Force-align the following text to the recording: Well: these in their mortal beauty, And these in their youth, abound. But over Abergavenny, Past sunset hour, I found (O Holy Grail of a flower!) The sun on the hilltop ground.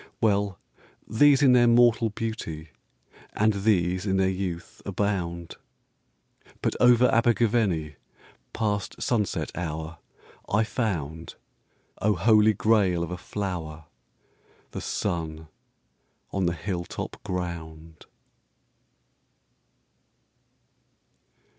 Well: 0.19 0.57
these 1.07 1.43
in 1.43 1.53
their 1.53 1.67
mortal 1.67 2.09
beauty, 2.09 2.69
And 3.33 3.53
these 3.53 4.07
in 4.07 4.17
their 4.17 4.31
youth, 4.31 4.81
abound. 4.83 5.57
But 6.63 6.75
over 6.79 7.07
Abergavenny, 7.09 7.97
Past 8.51 8.99
sunset 8.99 9.51
hour, 9.53 9.99
I 10.49 10.63
found 10.63 11.35
(O 12.01 12.15
Holy 12.15 12.55
Grail 12.55 13.03
of 13.03 13.11
a 13.11 13.15
flower!) 13.15 13.85
The 14.71 14.81
sun 14.81 15.49
on 16.31 16.47
the 16.47 16.53
hilltop 16.55 17.23
ground. 17.23 18.07